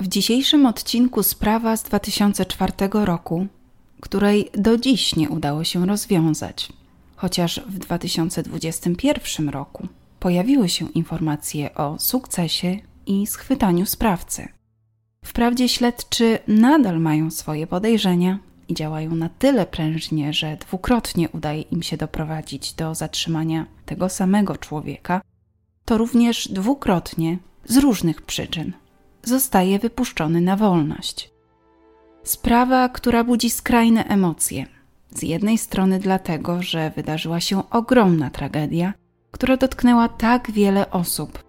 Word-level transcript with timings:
W 0.00 0.08
dzisiejszym 0.08 0.66
odcinku 0.66 1.22
sprawa 1.22 1.76
z 1.76 1.82
2004 1.82 2.72
roku, 2.92 3.46
której 4.00 4.50
do 4.54 4.78
dziś 4.78 5.16
nie 5.16 5.28
udało 5.28 5.64
się 5.64 5.86
rozwiązać, 5.86 6.68
chociaż 7.16 7.60
w 7.66 7.78
2021 7.78 9.48
roku 9.48 9.88
pojawiły 10.20 10.68
się 10.68 10.88
informacje 10.88 11.74
o 11.74 11.98
sukcesie 11.98 12.78
i 13.06 13.26
schwytaniu 13.26 13.86
sprawcy. 13.86 14.48
Wprawdzie 15.24 15.68
śledczy 15.68 16.38
nadal 16.48 17.00
mają 17.00 17.30
swoje 17.30 17.66
podejrzenia 17.66 18.38
i 18.68 18.74
działają 18.74 19.14
na 19.14 19.28
tyle 19.28 19.66
prężnie, 19.66 20.32
że 20.32 20.56
dwukrotnie 20.56 21.28
udaje 21.28 21.62
im 21.62 21.82
się 21.82 21.96
doprowadzić 21.96 22.72
do 22.72 22.94
zatrzymania 22.94 23.66
tego 23.86 24.08
samego 24.08 24.56
człowieka, 24.56 25.20
to 25.84 25.98
również 25.98 26.48
dwukrotnie 26.48 27.38
z 27.64 27.76
różnych 27.76 28.22
przyczyn 28.22 28.72
zostaje 29.22 29.78
wypuszczony 29.78 30.40
na 30.40 30.56
wolność. 30.56 31.30
Sprawa, 32.22 32.88
która 32.88 33.24
budzi 33.24 33.50
skrajne 33.50 34.04
emocje. 34.04 34.66
Z 35.10 35.22
jednej 35.22 35.58
strony 35.58 35.98
dlatego, 35.98 36.62
że 36.62 36.92
wydarzyła 36.96 37.40
się 37.40 37.70
ogromna 37.70 38.30
tragedia, 38.30 38.94
która 39.30 39.56
dotknęła 39.56 40.08
tak 40.08 40.50
wiele 40.50 40.90
osób. 40.90 41.44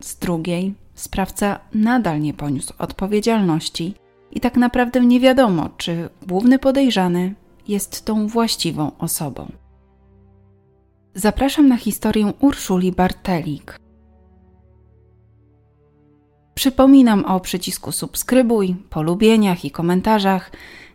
Z 0.00 0.18
drugiej, 0.18 0.74
sprawca 0.94 1.58
nadal 1.74 2.20
nie 2.20 2.34
poniósł 2.34 2.74
odpowiedzialności 2.78 3.94
i 4.30 4.40
tak 4.40 4.56
naprawdę 4.56 5.00
nie 5.00 5.20
wiadomo, 5.20 5.70
czy 5.76 6.08
główny 6.26 6.58
podejrzany 6.58 7.34
jest 7.68 8.04
tą 8.04 8.26
właściwą 8.26 8.90
osobą. 8.98 9.52
Zapraszam 11.14 11.68
na 11.68 11.76
historię 11.76 12.32
Urszuli 12.40 12.92
Bartelik, 12.92 13.80
Przypominam 16.56 17.24
o 17.24 17.40
przycisku 17.40 17.92
subskrybuj, 17.92 18.76
polubieniach 18.90 19.64
i 19.64 19.70
komentarzach. 19.70 20.50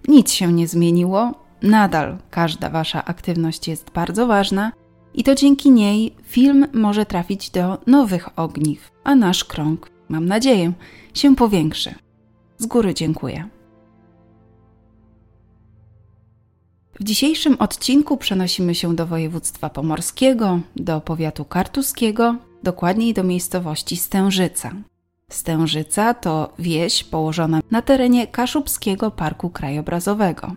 Nic 0.08 0.32
się 0.32 0.54
nie 0.54 0.68
zmieniło, 0.68 1.34
nadal 1.62 2.18
każda 2.30 2.70
Wasza 2.70 3.06
aktywność 3.06 3.68
jest 3.68 3.92
bardzo 3.92 4.28
ważna 4.28 4.72
i 5.14 5.24
to 5.24 5.36
dzięki 5.36 5.72
niej 5.72 6.16
film 6.24 6.68
może 6.74 7.06
trafić 7.06 7.50
do 7.50 7.78
nowych 7.88 8.40
ogniw, 8.40 8.92
a 9.04 9.16
nasz 9.16 9.44
krąg, 9.44 9.92
mam 10.10 10.26
nadzieję, 10.26 10.74
się 11.14 11.36
powiększy. 11.36 11.96
Z 12.58 12.66
góry 12.66 12.94
dziękuję. 12.94 13.48
W 17.00 17.04
dzisiejszym 17.04 17.56
odcinku 17.60 18.18
przenosimy 18.18 18.76
się 18.76 18.96
do 18.96 19.06
województwa 19.06 19.70
pomorskiego, 19.70 20.60
do 20.76 21.02
powiatu 21.02 21.46
kartuskiego, 21.46 22.36
dokładniej 22.64 23.14
do 23.14 23.24
miejscowości 23.24 23.98
Stężyca. 23.98 24.72
Stężyca 25.32 26.14
to 26.14 26.54
wieś 26.60 27.04
położona 27.04 27.60
na 27.72 27.82
terenie 27.82 28.28
Kaszubskiego 28.28 29.12
Parku 29.12 29.50
Krajobrazowego. 29.50 30.56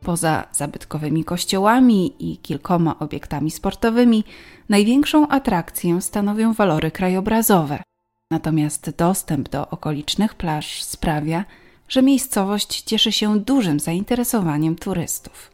Poza 0.00 0.44
zabytkowymi 0.52 1.24
kościołami 1.24 2.12
i 2.18 2.38
kilkoma 2.38 2.98
obiektami 2.98 3.50
sportowymi, 3.50 4.24
największą 4.68 5.28
atrakcję 5.28 6.00
stanowią 6.00 6.52
walory 6.52 6.90
krajobrazowe. 6.90 7.82
Natomiast 8.30 8.90
dostęp 8.90 9.48
do 9.48 9.70
okolicznych 9.70 10.34
plaż 10.34 10.82
sprawia, 10.82 11.44
że 11.88 12.02
miejscowość 12.02 12.82
cieszy 12.82 13.12
się 13.12 13.40
dużym 13.40 13.80
zainteresowaniem 13.80 14.76
turystów. 14.76 15.50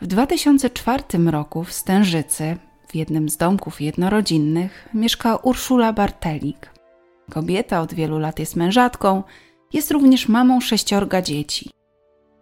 W 0.00 0.06
2004 0.06 1.02
roku 1.30 1.64
w 1.64 1.72
Stężycy, 1.72 2.56
w 2.88 2.94
jednym 2.94 3.28
z 3.28 3.36
domków 3.36 3.80
jednorodzinnych, 3.80 4.88
mieszka 4.94 5.36
Urszula 5.36 5.92
Bartelik, 5.92 6.77
Kobieta 7.30 7.80
od 7.80 7.94
wielu 7.94 8.18
lat 8.18 8.38
jest 8.38 8.56
mężatką, 8.56 9.22
jest 9.72 9.90
również 9.90 10.28
mamą 10.28 10.60
sześciorga 10.60 11.22
dzieci. 11.22 11.70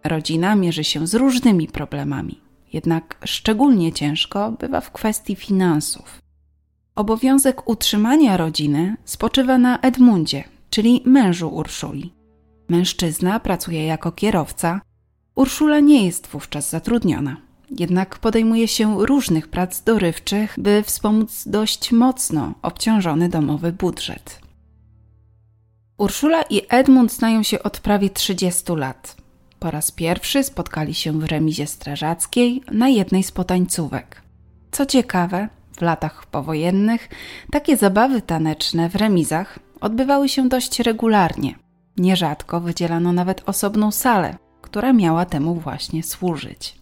Rodzina 0.03 0.55
mierzy 0.55 0.83
się 0.83 1.07
z 1.07 1.15
różnymi 1.15 1.67
problemami, 1.67 2.41
jednak 2.73 3.17
szczególnie 3.25 3.93
ciężko 3.93 4.51
bywa 4.51 4.81
w 4.81 4.91
kwestii 4.91 5.35
finansów. 5.35 6.21
Obowiązek 6.95 7.69
utrzymania 7.69 8.37
rodziny 8.37 8.95
spoczywa 9.05 9.57
na 9.57 9.79
Edmundzie, 9.79 10.43
czyli 10.69 11.01
mężu 11.05 11.49
Urszuli. 11.55 12.13
Mężczyzna 12.69 13.39
pracuje 13.39 13.85
jako 13.85 14.11
kierowca, 14.11 14.81
Urszula 15.35 15.79
nie 15.79 16.05
jest 16.05 16.27
wówczas 16.27 16.69
zatrudniona, 16.69 17.37
jednak 17.79 18.19
podejmuje 18.19 18.67
się 18.67 19.05
różnych 19.05 19.47
prac 19.47 19.83
dorywczych, 19.83 20.55
by 20.57 20.83
wspomóc 20.83 21.43
dość 21.47 21.91
mocno 21.91 22.53
obciążony 22.61 23.29
domowy 23.29 23.71
budżet. 23.71 24.46
Urszula 25.97 26.41
i 26.49 26.61
Edmund 26.69 27.13
znają 27.13 27.43
się 27.43 27.63
od 27.63 27.79
prawie 27.79 28.09
30 28.09 28.63
lat. 28.75 29.15
Po 29.59 29.71
raz 29.71 29.91
pierwszy 29.91 30.43
spotkali 30.43 30.93
się 30.93 31.19
w 31.19 31.23
remizie 31.23 31.67
strażackiej 31.67 32.63
na 32.71 32.89
jednej 32.89 33.23
z 33.23 33.31
potańcówek. 33.31 34.21
Co 34.71 34.85
ciekawe, 34.85 35.49
w 35.77 35.81
latach 35.81 36.25
powojennych 36.25 37.09
takie 37.51 37.77
zabawy 37.77 38.21
taneczne 38.21 38.89
w 38.89 38.95
remizach 38.95 39.59
odbywały 39.81 40.29
się 40.29 40.49
dość 40.49 40.79
regularnie. 40.79 41.55
Nierzadko 41.97 42.61
wydzielano 42.61 43.13
nawet 43.13 43.49
osobną 43.49 43.91
salę, 43.91 44.37
która 44.61 44.93
miała 44.93 45.25
temu 45.25 45.55
właśnie 45.55 46.03
służyć. 46.03 46.75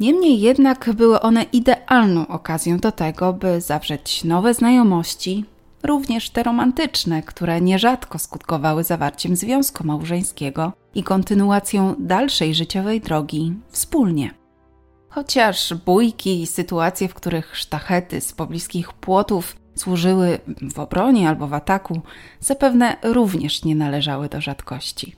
Niemniej 0.00 0.40
jednak 0.40 0.90
były 0.94 1.20
one 1.20 1.42
idealną 1.42 2.28
okazją 2.28 2.78
do 2.78 2.92
tego, 2.92 3.32
by 3.32 3.60
zawrzeć 3.60 4.24
nowe 4.24 4.54
znajomości, 4.54 5.44
również 5.82 6.30
te 6.30 6.42
romantyczne, 6.42 7.22
które 7.22 7.60
nierzadko 7.60 8.18
skutkowały 8.18 8.84
zawarciem 8.84 9.36
związku 9.36 9.86
małżeńskiego 9.86 10.72
i 10.94 11.02
kontynuacją 11.02 11.94
dalszej 11.98 12.54
życiowej 12.54 13.00
drogi 13.00 13.54
wspólnie. 13.68 14.34
Chociaż 15.08 15.74
bójki 15.74 16.42
i 16.42 16.46
sytuacje, 16.46 17.08
w 17.08 17.14
których 17.14 17.56
sztachety 17.56 18.20
z 18.20 18.32
pobliskich 18.32 18.92
płotów 18.92 19.56
służyły 19.74 20.38
w 20.74 20.78
obronie 20.78 21.28
albo 21.28 21.48
w 21.48 21.54
ataku, 21.54 22.00
zapewne 22.40 22.96
również 23.02 23.64
nie 23.64 23.74
należały 23.74 24.28
do 24.28 24.40
rzadkości. 24.40 25.16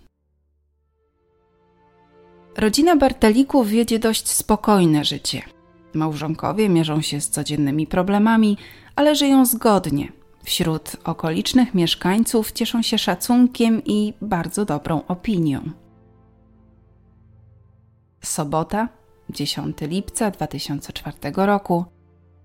Rodzina 2.57 2.97
Bartelików 2.97 3.69
wiedzie 3.69 3.99
dość 3.99 4.29
spokojne 4.29 5.05
życie. 5.05 5.43
Małżonkowie 5.95 6.69
mierzą 6.69 7.01
się 7.01 7.21
z 7.21 7.31
codziennymi 7.31 7.87
problemami, 7.87 8.59
ale 8.97 9.15
żyją 9.15 9.47
zgodnie, 9.47 10.13
Wśród 10.44 10.97
okolicznych 11.05 11.75
mieszkańców 11.75 12.53
cieszą 12.53 12.82
się 12.82 12.99
szacunkiem 12.99 13.82
i 13.84 14.15
bardzo 14.21 14.65
dobrą 14.65 15.06
opinią. 15.09 15.71
Sobota, 18.22 18.88
10 19.31 19.77
lipca 19.81 20.31
2004 20.31 21.16
roku. 21.37 21.84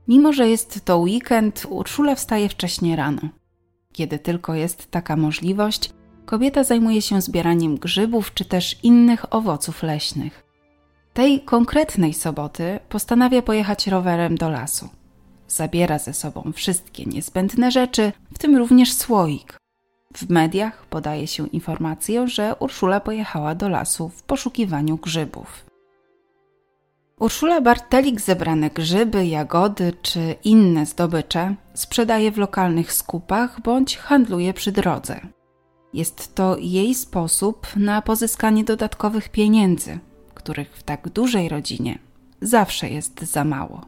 Mimo, 0.08 0.34
że 0.34 0.50
jest 0.50 0.86
to 0.86 0.98
weekend, 0.98 1.66
Urszula 1.70 2.16
wstaje 2.16 2.50
wcześnie 2.50 2.96
rano. 2.96 3.22
Kiedy 3.94 4.20
tylko 4.20 4.54
jest 4.54 4.92
taka 4.92 5.16
możliwość, 5.16 5.94
kobieta 6.26 6.64
zajmuje 6.64 7.02
się 7.02 7.22
zbieraniem 7.22 7.78
grzybów 7.78 8.34
czy 8.34 8.46
też 8.46 8.84
innych 8.84 9.34
owoców 9.34 9.84
leśnych. 9.84 10.44
Tej 11.14 11.42
konkretnej 11.42 12.14
soboty 12.14 12.80
postanawia 12.90 13.42
pojechać 13.42 13.88
rowerem 13.88 14.36
do 14.36 14.50
lasu. 14.50 14.90
Zabiera 15.50 16.00
ze 16.00 16.14
sobą 16.14 16.52
wszystkie 16.56 17.06
niezbędne 17.06 17.72
rzeczy, 17.72 18.12
w 18.34 18.38
tym 18.38 18.58
również 18.58 18.94
słoik. 18.94 19.58
W 20.14 20.30
mediach 20.30 20.86
podaje 20.86 21.28
się 21.28 21.48
informację, 21.48 22.28
że 22.28 22.56
Urszula 22.60 23.00
pojechała 23.00 23.56
do 23.56 23.70
lasu 23.70 24.10
w 24.10 24.24
poszukiwaniu 24.24 24.98
grzybów. 24.98 25.66
Urszula 27.20 27.62
Bartelik 27.62 28.22
zebrane 28.22 28.70
grzyby, 28.70 29.26
jagody 29.26 29.94
czy 30.02 30.36
inne 30.44 30.86
zdobycze 30.86 31.56
sprzedaje 31.74 32.32
w 32.32 32.38
lokalnych 32.38 32.94
skupach 32.94 33.62
bądź 33.62 33.98
handluje 33.98 34.54
przy 34.54 34.72
drodze. 34.72 35.20
Jest 35.94 36.36
to 36.36 36.58
jej 36.58 36.96
sposób 36.96 37.68
na 37.76 38.02
pozyskanie 38.02 38.64
dodatkowych 38.64 39.30
pieniędzy, 39.30 40.00
których 40.34 40.78
w 40.78 40.84
tak 40.84 41.10
dużej 41.10 41.50
rodzinie 41.50 42.00
zawsze 42.42 42.90
jest 42.90 43.22
za 43.22 43.44
mało. 43.44 43.86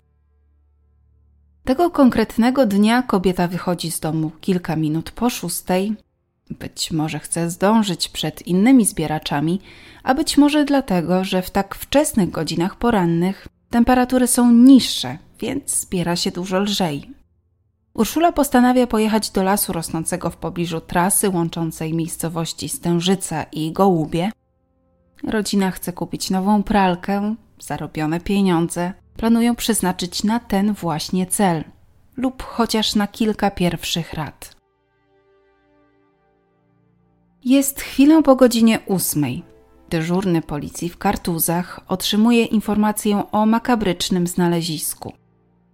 Tego 1.63 1.89
konkretnego 1.89 2.65
dnia 2.65 3.01
kobieta 3.01 3.47
wychodzi 3.47 3.91
z 3.91 3.99
domu 3.99 4.31
kilka 4.41 4.75
minut 4.75 5.11
po 5.11 5.29
szóstej. 5.29 5.95
Być 6.49 6.91
może 6.91 7.19
chce 7.19 7.49
zdążyć 7.49 8.09
przed 8.09 8.47
innymi 8.47 8.85
zbieraczami, 8.85 9.61
a 10.03 10.13
być 10.13 10.37
może 10.37 10.65
dlatego, 10.65 11.23
że 11.23 11.41
w 11.41 11.51
tak 11.51 11.75
wczesnych 11.75 12.31
godzinach 12.31 12.75
porannych 12.75 13.47
temperatury 13.69 14.27
są 14.27 14.51
niższe, 14.51 15.17
więc 15.39 15.79
zbiera 15.79 16.15
się 16.15 16.31
dużo 16.31 16.59
lżej. 16.59 17.09
Urszula 17.93 18.31
postanawia 18.31 18.87
pojechać 18.87 19.29
do 19.29 19.43
lasu 19.43 19.73
rosnącego 19.73 20.29
w 20.29 20.37
pobliżu 20.37 20.81
trasy 20.81 21.29
łączącej 21.29 21.93
miejscowości 21.93 22.69
Stężyca 22.69 23.43
i 23.43 23.71
Gołubie. 23.71 24.31
Rodzina 25.23 25.71
chce 25.71 25.93
kupić 25.93 26.29
nową 26.29 26.63
pralkę, 26.63 27.35
zarobione 27.59 28.19
pieniądze 28.19 28.93
planują 29.21 29.55
przeznaczyć 29.55 30.23
na 30.23 30.39
ten 30.39 30.73
właśnie 30.73 31.25
cel 31.25 31.63
lub 32.17 32.43
chociaż 32.43 32.95
na 32.95 33.07
kilka 33.07 33.51
pierwszych 33.51 34.13
rat. 34.13 34.55
Jest 37.45 37.81
chwilę 37.81 38.23
po 38.23 38.35
godzinie 38.35 38.79
ósmej. 38.85 39.43
Dyżurny 39.89 40.41
policji 40.41 40.89
w 40.89 40.97
Kartuzach 40.97 41.79
otrzymuje 41.87 42.45
informację 42.45 43.23
o 43.31 43.45
makabrycznym 43.45 44.27
znalezisku. 44.27 45.13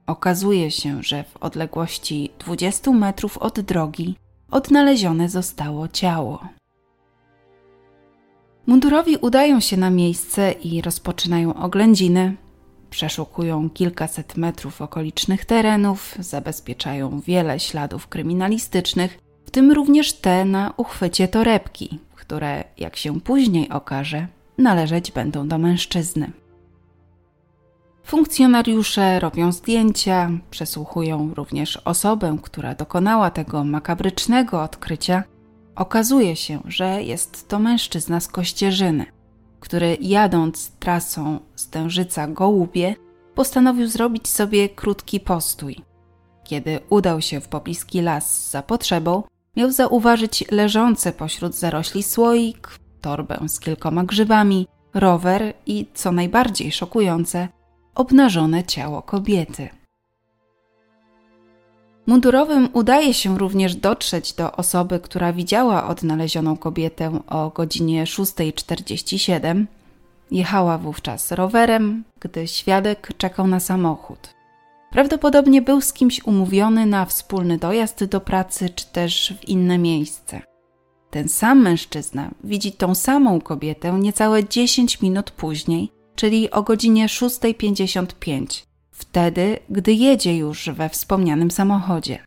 Okazuje 0.08 0.72
się, 0.72 1.04
że 1.04 1.24
w 1.24 1.38
odległości 1.38 2.30
20 2.40 2.92
metrów 2.92 3.38
od 3.38 3.60
drogi 3.60 4.16
odnalezione 4.52 5.30
zostało 5.30 5.88
ciało. 5.88 6.48
Mundurowi 8.66 9.18
udają 9.18 9.60
się 9.60 9.78
na 9.78 9.90
miejsce 9.90 10.52
i 10.52 10.82
rozpoczynają 10.82 11.54
oględziny. 11.54 12.47
Przeszukują 12.90 13.70
kilkaset 13.70 14.38
metrów 14.38 14.82
okolicznych 14.82 15.46
terenów, 15.46 16.16
zabezpieczają 16.20 17.20
wiele 17.20 17.60
śladów 17.60 18.08
kryminalistycznych, 18.08 19.20
w 19.46 19.52
tym 19.52 19.72
również 19.72 20.14
te 20.14 20.46
na 20.46 20.74
uchwycie 20.78 21.28
torebki, 21.28 22.00
które, 22.16 22.64
jak 22.78 22.96
się 22.96 23.22
później 23.22 23.70
okaże, 23.70 24.28
należeć 24.58 25.12
będą 25.12 25.48
do 25.48 25.58
mężczyzny. 25.58 26.32
Funkcjonariusze 28.04 29.20
robią 29.20 29.52
zdjęcia, 29.52 30.30
przesłuchują 30.52 31.34
również 31.36 31.78
osobę, 31.78 32.38
która 32.42 32.76
dokonała 32.76 33.32
tego 33.32 33.64
makabrycznego 33.64 34.62
odkrycia. 34.64 35.24
Okazuje 35.76 36.36
się, 36.36 36.60
że 36.66 37.04
jest 37.04 37.48
to 37.48 37.60
mężczyzna 37.60 38.20
z 38.20 38.28
Kościerzyny, 38.28 39.06
który 39.60 39.98
jadąc 40.02 40.72
trasą 40.80 41.40
Stężyca-Gołubie 41.56 42.96
postanowił 43.36 43.88
zrobić 43.88 44.28
sobie 44.28 44.70
krótki 44.70 45.20
postój. 45.20 45.76
Kiedy 46.44 46.80
udał 46.90 47.22
się 47.22 47.42
w 47.42 47.48
pobliski 47.48 48.02
las 48.02 48.50
za 48.52 48.62
potrzebą, 48.62 49.24
miał 49.56 49.72
zauważyć 49.72 50.52
leżące 50.52 51.12
pośród 51.12 51.56
zarośli 51.56 52.04
słoik, 52.04 52.80
torbę 53.02 53.40
z 53.48 53.60
kilkoma 53.60 54.04
grzybami, 54.04 54.68
rower 54.94 55.54
i, 55.66 55.86
co 55.94 56.12
najbardziej 56.12 56.72
szokujące, 56.72 57.48
obnażone 57.96 58.64
ciało 58.64 59.02
kobiety. 59.02 59.70
Mundurowym 62.08 62.70
udaje 62.74 63.14
się 63.14 63.38
również 63.38 63.76
dotrzeć 63.76 64.34
do 64.34 64.52
osoby, 64.52 65.00
która 65.00 65.34
widziała 65.34 65.88
odnalezioną 65.88 66.58
kobietę 66.58 67.20
o 67.28 67.50
godzinie 67.50 68.04
6.47. 68.04 69.66
Jechała 70.32 70.78
wówczas 70.78 71.32
rowerem, 71.32 72.04
gdy 72.20 72.48
świadek 72.48 73.12
czekał 73.18 73.48
na 73.48 73.60
samochód. 73.60 74.34
Prawdopodobnie 74.92 75.62
był 75.62 75.82
z 75.82 75.94
kimś 75.94 76.24
umówiony 76.26 76.86
na 76.86 77.06
wspólny 77.06 77.58
dojazd 77.58 78.06
do 78.06 78.22
pracy 78.22 78.70
czy 78.70 78.86
też 78.86 79.34
w 79.42 79.48
inne 79.48 79.78
miejsce. 79.78 80.42
Ten 81.10 81.30
sam 81.30 81.62
mężczyzna 81.62 82.32
widzi 82.44 82.72
tą 82.72 82.96
samą 82.96 83.42
kobietę 83.42 83.92
niecałe 83.92 84.48
10 84.48 85.02
minut 85.02 85.32
później, 85.32 85.92
czyli 86.16 86.52
o 86.52 86.64
godzinie 86.64 87.08
6.55, 87.08 88.67
wtedy, 88.98 89.60
gdy 89.70 89.94
jedzie 89.94 90.38
już 90.38 90.70
we 90.70 90.90
wspomnianym 90.90 91.52
samochodzie. 91.52 92.20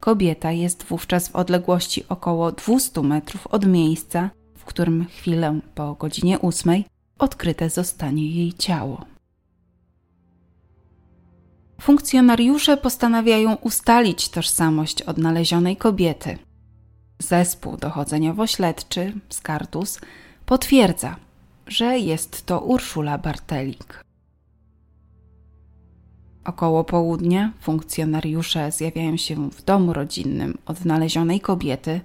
Kobieta 0.00 0.52
jest 0.52 0.82
wówczas 0.84 1.28
w 1.28 1.36
odległości 1.36 2.04
około 2.08 2.52
200 2.52 3.02
metrów 3.02 3.46
od 3.46 3.66
miejsca, 3.66 4.30
w 4.56 4.64
którym 4.64 5.06
chwilę 5.06 5.60
po 5.74 5.94
godzinie 5.94 6.40
8 6.40 6.84
odkryte 7.18 7.70
zostanie 7.70 8.26
jej 8.30 8.52
ciało. 8.52 9.04
Funkcjonariusze 11.80 12.76
postanawiają 12.76 13.54
ustalić 13.54 14.28
tożsamość 14.28 15.02
odnalezionej 15.02 15.76
kobiety. 15.76 16.38
Zespół 17.18 17.76
dochodzeniowo-śledczy 17.76 19.12
Skartus 19.28 20.00
potwierdza, 20.46 21.16
że 21.66 21.98
jest 21.98 22.46
to 22.46 22.60
Urszula 22.60 23.18
Bartelik. 23.18 24.09
Około 26.44 26.84
południa 26.84 27.52
funkcjonariusze 27.60 28.72
zjawiają 28.72 29.16
się 29.16 29.50
w 29.50 29.62
domu 29.62 29.92
rodzinnym 29.92 30.58
odnalezionej 30.66 31.40
kobiety, 31.40 32.00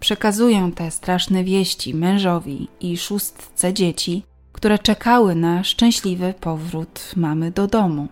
przekazują 0.00 0.72
te 0.72 0.90
straszne 0.90 1.44
wieści 1.44 1.94
mężowi 1.94 2.68
i 2.80 2.96
szóstce 2.96 3.74
dzieci, 3.74 4.22
które 4.52 4.78
czekały 4.78 5.34
na 5.34 5.64
szczęśliwy 5.64 6.34
powrót 6.40 7.12
mamy 7.16 7.50
do 7.50 7.66
domu. 7.66 8.08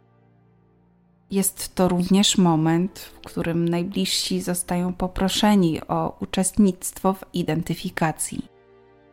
Jest 1.31 1.75
to 1.75 1.88
również 1.88 2.38
moment, 2.38 2.99
w 2.99 3.20
którym 3.26 3.69
najbliżsi 3.69 4.40
zostają 4.40 4.93
poproszeni 4.93 5.81
o 5.88 6.16
uczestnictwo 6.20 7.12
w 7.12 7.25
identyfikacji. 7.34 8.46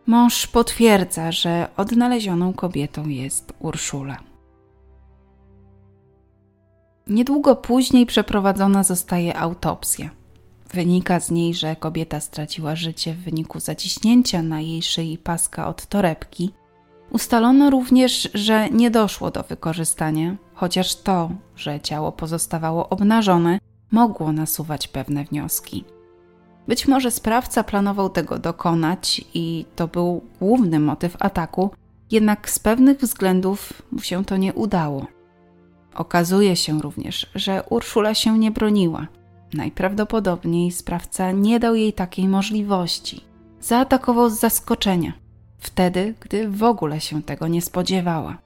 Mąż 0.05 0.47
potwierdza, 0.47 1.31
że 1.31 1.67
odnalezioną 1.77 2.53
kobietą 2.53 3.07
jest 3.07 3.53
Urszula. 3.59 4.34
Niedługo 7.07 7.55
później 7.55 8.05
przeprowadzona 8.05 8.83
zostaje 8.83 9.37
autopsja. 9.37 10.09
Wynika 10.73 11.19
z 11.19 11.31
niej, 11.31 11.53
że 11.53 11.75
kobieta 11.75 12.19
straciła 12.19 12.75
życie 12.75 13.13
w 13.13 13.23
wyniku 13.23 13.59
zaciśnięcia 13.59 14.41
na 14.41 14.61
jej 14.61 14.81
szyi 14.81 15.17
paska 15.17 15.67
od 15.67 15.85
torebki. 15.85 16.51
Ustalono 17.11 17.69
również, 17.69 18.29
że 18.33 18.69
nie 18.69 18.91
doszło 18.91 19.31
do 19.31 19.43
wykorzystania, 19.43 20.35
chociaż 20.53 20.95
to, 20.95 21.31
że 21.55 21.79
ciało 21.79 22.11
pozostawało 22.11 22.89
obnażone, 22.89 23.59
mogło 23.91 24.31
nasuwać 24.31 24.87
pewne 24.87 25.23
wnioski. 25.23 25.83
Być 26.67 26.87
może 26.87 27.11
sprawca 27.11 27.63
planował 27.63 28.09
tego 28.09 28.39
dokonać 28.39 29.21
i 29.33 29.65
to 29.75 29.87
był 29.87 30.21
główny 30.39 30.79
motyw 30.79 31.15
ataku, 31.19 31.69
jednak 32.11 32.49
z 32.49 32.59
pewnych 32.59 32.97
względów 32.99 33.81
mu 33.91 33.99
się 33.99 34.25
to 34.25 34.37
nie 34.37 34.53
udało. 34.53 35.14
Okazuje 35.95 36.55
się 36.55 36.81
również, 36.81 37.29
że 37.35 37.63
Urszula 37.69 38.13
się 38.13 38.39
nie 38.39 38.51
broniła. 38.51 39.07
Najprawdopodobniej 39.53 40.71
sprawca 40.71 41.31
nie 41.31 41.59
dał 41.59 41.75
jej 41.75 41.93
takiej 41.93 42.27
możliwości. 42.27 43.21
Zaatakował 43.61 44.29
z 44.29 44.39
zaskoczenia, 44.39 45.13
wtedy, 45.57 46.13
gdy 46.19 46.49
w 46.49 46.63
ogóle 46.63 47.01
się 47.01 47.23
tego 47.23 47.47
nie 47.47 47.61
spodziewała. 47.61 48.37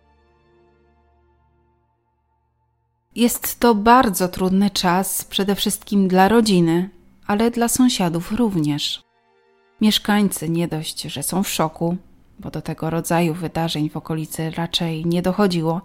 Jest 3.16 3.60
to 3.60 3.75
bardzo 3.75 4.28
trudny 4.28 4.69
czas, 4.69 5.24
przede 5.25 5.56
wszystkim 5.56 6.07
dla 6.07 6.28
rodziny, 6.28 6.90
ale 7.28 7.52
dla 7.52 7.68
sąsiadów 7.68 8.31
również. 8.31 9.04
Mieszkańcy 9.81 10.50
nie 10.50 10.68
dość, 10.68 11.02
że 11.02 11.24
są 11.24 11.44
w 11.44 11.50
szoku, 11.50 11.97
bo 12.40 12.52
do 12.52 12.62
tego 12.62 12.90
rodzaju 12.90 13.34
wydarzeń 13.34 13.90
w 13.90 13.98
okolicy 13.98 14.52
raczej 14.52 15.06
nie 15.06 15.22
dochodziło, 15.22 15.81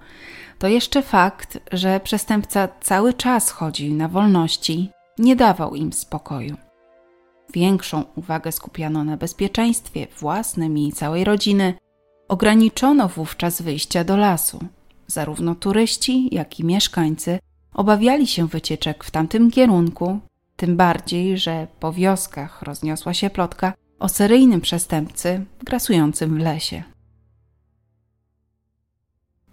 to 0.59 0.69
jeszcze 0.69 1.03
fakt, 1.03 1.59
że 1.73 2.01
przestępca 2.01 2.69
cały 2.81 3.15
czas 3.15 3.51
chodził 3.51 3.95
na 3.95 4.09
wolności, 4.09 4.91
nie 5.19 5.37
dawał 5.37 5.75
im 5.75 5.93
spokoju. 5.93 6.57
Większą 7.55 8.05
uwagę 8.17 8.53
skupiano 8.53 9.05
na 9.05 9.17
bezpieczeństwie 9.17 10.07
własnym 10.19 10.79
i 10.79 10.93
całej 10.93 11.25
rodziny. 11.25 11.75
Ograniczono 12.29 13.09
wówczas 13.09 13.63
wyjścia 13.63 14.05
do 14.05 14.17
lasu. 14.17 14.59
Zarówno 15.07 15.55
turyści, 15.55 16.35
jak 16.35 16.61
i 16.61 16.65
mieszkańcy 16.65 17.39
obawiali 17.75 18.27
się 18.27 18.47
wycieczek 18.47 19.05
w 19.05 19.11
tamtym 19.11 19.51
kierunku, 19.51 20.19
tym 20.57 20.77
bardziej, 20.77 21.39
że 21.39 21.67
po 21.81 21.93
wioskach 21.93 22.63
rozniosła 22.63 23.15
się 23.15 23.31
plotka 23.31 23.73
o 24.05 24.09
seryjnym 24.09 24.61
przestępcy 24.61 25.45
grasującym 25.63 26.35
w 26.35 26.39
lesie. 26.39 26.83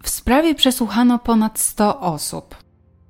W 0.03 0.10
sprawie 0.10 0.55
przesłuchano 0.55 1.20
ponad 1.20 1.60
100 1.60 2.00
osób. 2.00 2.55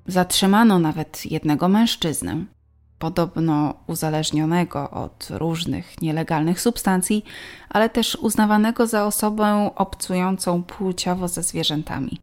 Zatrzymano 0.06 0.78
nawet 0.78 1.26
jednego 1.26 1.68
mężczyznę, 1.68 2.44
podobno 2.98 3.74
uzależnionego 3.86 4.90
od 4.90 5.28
różnych 5.30 6.00
nielegalnych 6.02 6.60
substancji, 6.60 7.24
ale 7.68 7.90
też 7.90 8.14
uznawanego 8.14 8.86
za 8.86 9.06
osobę 9.06 9.70
obcującą 9.74 10.62
płciowo 10.62 11.28
ze 11.28 11.42
zwierzętami. 11.42 12.20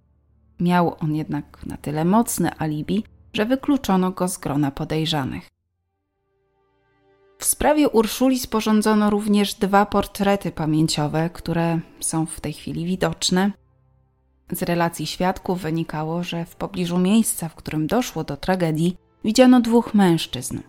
Miał 0.59 0.95
on 0.99 1.15
jednak 1.15 1.65
na 1.65 1.77
tyle 1.77 2.05
mocne 2.05 2.55
alibi, 2.57 3.03
że 3.33 3.45
wykluczono 3.45 4.11
go 4.11 4.27
z 4.27 4.37
grona 4.37 4.71
podejrzanych. 4.71 5.58
W 7.41 7.45
sprawie 7.45 7.89
Urszuli 7.89 8.39
sporządzono 8.39 9.09
również 9.09 9.53
dwa 9.53 9.85
portrety 9.85 10.51
pamięciowe, 10.51 11.29
które 11.29 11.79
są 11.99 12.25
w 12.25 12.39
tej 12.39 12.53
chwili 12.53 12.85
widoczne. 12.85 13.51
Z 14.51 14.61
relacji 14.61 15.07
świadków 15.07 15.61
wynikało, 15.61 16.23
że 16.23 16.45
w 16.45 16.55
pobliżu 16.55 16.97
miejsca, 16.97 17.49
w 17.49 17.55
którym 17.55 17.87
doszło 17.87 18.23
do 18.23 18.37
tragedii, 18.37 18.95
widziano 19.23 19.61
dwóch 19.61 19.93
mężczyzn. 19.93 20.59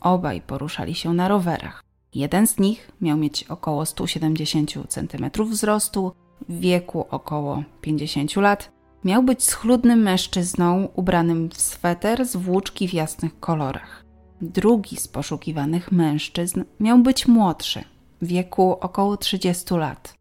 Obaj 0.00 0.40
poruszali 0.40 0.94
się 0.94 1.14
na 1.14 1.28
rowerach. 1.28 1.84
Jeden 2.14 2.46
z 2.46 2.58
nich 2.58 2.90
miał 3.00 3.16
mieć 3.16 3.44
około 3.44 3.86
170 3.86 4.72
cm 4.88 5.44
wzrostu, 5.50 6.12
w 6.48 6.60
wieku 6.60 7.06
około 7.10 7.62
50 7.80 8.36
lat. 8.36 8.70
Miał 9.04 9.22
być 9.22 9.44
schludnym 9.44 10.02
mężczyzną 10.02 10.88
ubranym 10.94 11.48
w 11.48 11.60
sweter 11.60 12.26
z 12.26 12.36
włóczki 12.36 12.88
w 12.88 12.94
jasnych 12.94 13.40
kolorach. 13.40 13.97
Drugi 14.42 14.96
z 14.96 15.08
poszukiwanych 15.08 15.92
mężczyzn 15.92 16.64
miał 16.80 16.98
być 16.98 17.28
młodszy, 17.28 17.84
w 18.22 18.26
wieku 18.26 18.76
około 18.80 19.16
30 19.16 19.74
lat. 19.74 20.14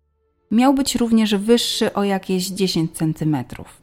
Miał 0.51 0.73
być 0.73 0.95
również 0.95 1.35
wyższy 1.35 1.93
o 1.93 2.03
jakieś 2.03 2.47
10 2.47 2.91
centymetrów. 2.97 3.81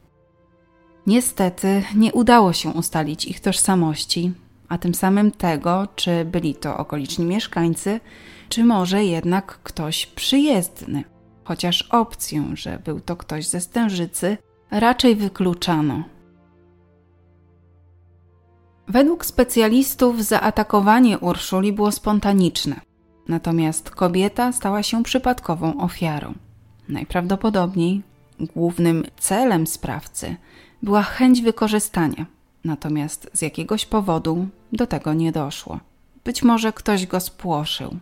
Niestety 1.07 1.83
nie 1.95 2.13
udało 2.13 2.53
się 2.53 2.69
ustalić 2.69 3.25
ich 3.25 3.39
tożsamości, 3.39 4.31
a 4.69 4.77
tym 4.77 4.95
samym 4.95 5.31
tego, 5.31 5.87
czy 5.95 6.25
byli 6.25 6.55
to 6.55 6.77
okoliczni 6.77 7.25
mieszkańcy, 7.25 7.99
czy 8.49 8.63
może 8.63 9.05
jednak 9.05 9.59
ktoś 9.63 10.05
przyjezdny. 10.05 11.03
Chociaż 11.43 11.81
opcję, 11.81 12.43
że 12.53 12.79
był 12.85 12.99
to 12.99 13.15
ktoś 13.15 13.47
ze 13.47 13.61
Stężycy, 13.61 14.37
raczej 14.71 15.15
wykluczano. 15.15 16.14
Według 18.87 19.25
specjalistów 19.25 20.23
zaatakowanie 20.23 21.19
Urszuli 21.19 21.73
było 21.73 21.91
spontaniczne, 21.91 22.81
natomiast 23.27 23.89
kobieta 23.89 24.51
stała 24.51 24.83
się 24.83 25.03
przypadkową 25.03 25.77
ofiarą. 25.81 26.33
Najprawdopodobniej 26.89 28.01
głównym 28.39 29.03
celem 29.19 29.67
sprawcy 29.67 30.35
była 30.83 31.03
chęć 31.03 31.41
wykorzystania, 31.41 32.25
natomiast 32.63 33.29
z 33.33 33.41
jakiegoś 33.41 33.85
powodu 33.85 34.47
do 34.71 34.87
tego 34.87 35.13
nie 35.13 35.31
doszło. 35.31 35.79
Być 36.23 36.43
może 36.43 36.73
ktoś 36.73 37.05
go 37.07 37.19
spłoszył. 37.19 37.97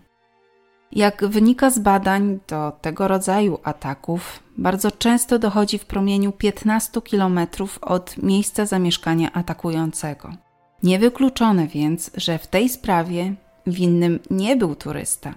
Jak 0.91 1.25
wynika 1.25 1.69
z 1.69 1.79
badań, 1.79 2.39
do 2.47 2.71
tego 2.81 3.07
rodzaju 3.07 3.59
ataków 3.63 4.43
bardzo 4.57 4.91
często 4.91 5.39
dochodzi 5.39 5.79
w 5.79 5.85
promieniu 5.85 6.31
15 6.31 7.01
km 7.01 7.39
od 7.81 8.17
miejsca 8.17 8.65
zamieszkania 8.65 9.33
atakującego. 9.33 10.29
Niewykluczone 10.83 11.67
więc, 11.67 12.11
że 12.15 12.39
w 12.39 12.47
tej 12.47 12.69
sprawie 12.69 13.35
winnym 13.67 14.19
nie 14.29 14.55
był 14.55 14.75
turysta, 14.75 15.35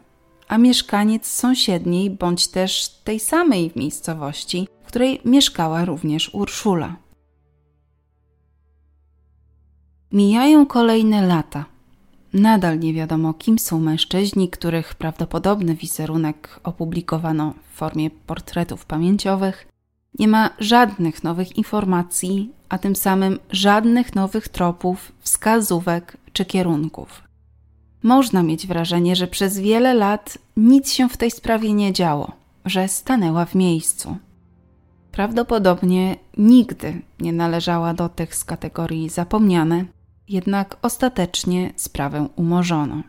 a 0.48 0.58
mieszkaniec 0.58 1.26
sąsiedniej 1.26 2.10
bądź 2.10 2.48
też 2.48 2.88
tej 2.88 3.20
samej 3.20 3.72
miejscowości, 3.76 4.68
w 4.82 4.86
której 4.86 5.20
mieszkała 5.24 5.84
również 5.84 6.34
Urszula. 6.34 6.96
Mijają 10.12 10.66
kolejne 10.66 11.26
lata. 11.26 11.64
Nadal 12.32 12.78
nie 12.78 12.94
wiadomo, 12.94 13.34
kim 13.34 13.58
są 13.58 13.80
mężczyźni, 13.80 14.50
których 14.50 14.94
prawdopodobny 14.94 15.74
wizerunek 15.74 16.60
opublikowano 16.64 17.54
w 17.72 17.76
formie 17.76 18.10
portretów 18.10 18.86
pamięciowych. 18.86 19.68
Nie 20.18 20.28
ma 20.28 20.50
żadnych 20.58 21.24
nowych 21.24 21.56
informacji, 21.56 22.52
a 22.68 22.78
tym 22.78 22.96
samym 22.96 23.38
żadnych 23.50 24.14
nowych 24.14 24.48
tropów, 24.48 25.12
wskazówek 25.20 26.16
czy 26.32 26.44
kierunków. 26.44 27.22
Można 28.02 28.42
mieć 28.42 28.66
wrażenie, 28.66 29.16
że 29.16 29.26
przez 29.26 29.58
wiele 29.58 29.94
lat 29.94 30.38
nic 30.56 30.92
się 30.92 31.08
w 31.08 31.16
tej 31.16 31.30
sprawie 31.30 31.72
nie 31.72 31.92
działo, 31.92 32.32
że 32.64 32.88
stanęła 32.88 33.44
w 33.44 33.54
miejscu. 33.54 34.16
Prawdopodobnie 35.12 36.16
nigdy 36.36 37.02
nie 37.20 37.32
należała 37.32 37.94
do 37.94 38.08
tych 38.08 38.34
z 38.34 38.44
kategorii 38.44 39.08
zapomniane, 39.08 39.84
jednak 40.28 40.76
ostatecznie 40.82 41.72
sprawę 41.76 42.28
umorzono. 42.36 43.02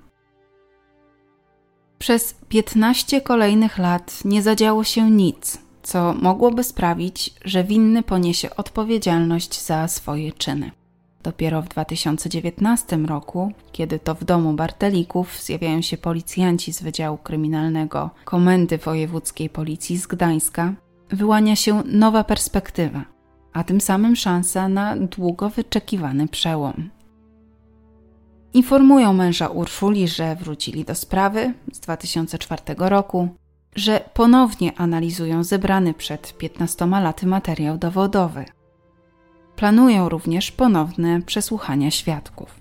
Przez 2.00 2.36
15 2.50 3.22
kolejnych 3.22 3.78
lat 3.78 4.26
nie 4.26 4.42
zadziało 4.42 4.84
się 4.84 5.12
nic, 5.12 5.58
co 5.88 6.13
mogłoby 6.13 6.63
sprawić, 6.63 7.34
że 7.46 7.63
winny 7.63 8.03
poniesie 8.03 8.56
odpowiedzialność 8.56 9.62
za 9.62 9.88
swoje 9.88 10.32
czyny. 10.32 10.72
Dopiero 11.24 11.62
w 11.62 11.67
2019 11.67 12.98
roku, 12.98 13.51
kiedy 13.72 14.00
to 14.00 14.15
w 14.15 14.24
domu 14.24 14.53
Bartelików 14.53 15.41
zjawiają 15.41 15.82
się 15.82 15.98
policjanci 15.98 16.74
z 16.74 16.82
Wydziału 16.82 17.17
Kryminalnego 17.17 18.10
Komendy 18.25 18.77
Wojewódzkiej 18.77 19.50
Policji 19.50 19.98
z 19.98 20.08
Gdańska, 20.08 20.74
wyłania 21.10 21.56
się 21.56 21.84
nowa 21.86 22.24
perspektywa, 22.24 23.06
a 23.53 23.63
tym 23.63 23.82
samym 23.82 24.15
szansa 24.15 24.70
na 24.70 24.98
długo 24.98 25.50
wyczekiwany 25.50 26.27
przełom. 26.27 26.89
Informują 28.53 29.13
męża 29.13 29.48
Urszuli, 29.48 30.08
że 30.08 30.36
wrócili 30.36 30.86
do 30.86 30.96
sprawy 30.96 31.53
z 31.74 31.79
2004 31.79 32.62
roku, 32.77 33.29
że 33.77 34.10
ponownie 34.13 34.79
analizują 34.79 35.43
zebrany 35.43 35.93
przed 35.93 36.38
15 36.38 36.86
laty 36.86 37.27
materiał 37.27 37.77
dowodowy. 37.77 38.46
Planują 39.55 40.10
również 40.10 40.51
ponowne 40.51 41.22
przesłuchania 41.22 41.91
świadków. 41.91 42.55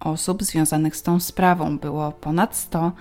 Osób 0.00 0.42
związanych 0.42 0.96
z 0.96 1.02
tą 1.02 1.20
sprawą 1.20 1.78
było 1.78 2.12
ponad 2.12 2.56
100, 2.56 2.92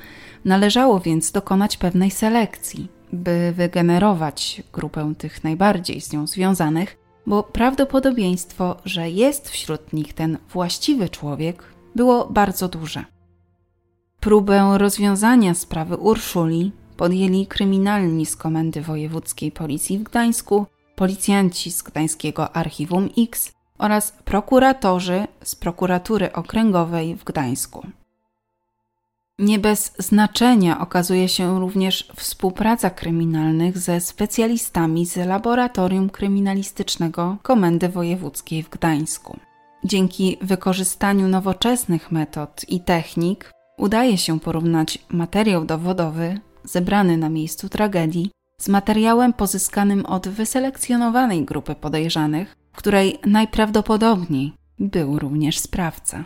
należało 0.45 0.99
więc 0.99 1.31
dokonać 1.31 1.77
pewnej 1.77 2.11
selekcji, 2.11 2.87
by 3.13 3.53
wygenerować 3.55 4.63
grupę 4.73 5.13
tych 5.17 5.43
najbardziej 5.43 6.01
z 6.01 6.13
nią 6.13 6.27
związanych, 6.27 6.97
bo 7.27 7.43
prawdopodobieństwo, 7.43 8.75
że 8.85 9.09
jest 9.09 9.49
wśród 9.49 9.93
nich 9.93 10.13
ten 10.13 10.37
właściwy 10.49 11.09
człowiek, 11.09 11.63
było 11.95 12.25
bardzo 12.25 12.67
duże. 12.67 13.05
Próbę 14.19 14.73
rozwiązania 14.77 15.53
sprawy 15.53 15.97
Urszuli 15.97 16.71
podjęli 17.01 17.47
kryminalni 17.47 18.25
z 18.25 18.35
Komendy 18.35 18.81
Wojewódzkiej 18.81 19.51
Policji 19.51 19.99
w 19.99 20.03
Gdańsku, 20.03 20.65
policjanci 20.95 21.71
z 21.71 21.81
Gdańskiego 21.83 22.55
Archiwum 22.55 23.09
X 23.17 23.51
oraz 23.77 24.11
prokuratorzy 24.25 25.27
z 25.43 25.55
Prokuratury 25.55 26.33
Okręgowej 26.33 27.15
w 27.15 27.23
Gdańsku. 27.23 27.87
Nie 29.39 29.59
bez 29.59 29.93
znaczenia 29.97 30.79
okazuje 30.79 31.29
się 31.29 31.59
również 31.59 32.07
współpraca 32.15 32.89
kryminalnych 32.89 33.77
ze 33.77 34.01
specjalistami 34.01 35.05
z 35.05 35.15
Laboratorium 35.15 36.09
Kryminalistycznego 36.09 37.37
Komendy 37.41 37.89
Wojewódzkiej 37.89 38.63
w 38.63 38.69
Gdańsku. 38.69 39.37
Dzięki 39.83 40.37
wykorzystaniu 40.41 41.27
nowoczesnych 41.27 42.11
metod 42.11 42.65
i 42.67 42.79
technik 42.79 43.51
udaje 43.77 44.17
się 44.17 44.39
porównać 44.39 44.99
materiał 45.09 45.65
dowodowy 45.65 46.39
zebrany 46.63 47.17
na 47.17 47.29
miejscu 47.29 47.69
tragedii 47.69 48.31
z 48.57 48.67
materiałem 48.67 49.33
pozyskanym 49.33 50.05
od 50.05 50.27
wyselekcjonowanej 50.27 51.45
grupy 51.45 51.75
podejrzanych, 51.75 52.55
w 52.73 52.77
której 52.77 53.19
najprawdopodobniej 53.25 54.53
był 54.79 55.19
również 55.19 55.59
sprawca. 55.59 56.23